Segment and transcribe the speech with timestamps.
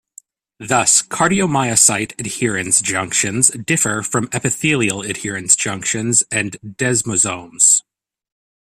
[0.59, 7.81] Thus cardiomyocyte adherens junctions differ from epithelial adherens junctions and desmosomes.